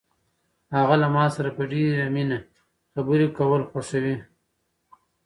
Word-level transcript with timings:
هغه 0.77 0.95
له 1.01 1.07
ما 1.15 1.25
سره 1.35 1.49
په 1.57 1.63
ډېرې 1.71 2.05
مینه 2.15 2.39
خبرې 2.93 3.27
کول 3.37 3.61
خوښوي. 3.69 4.17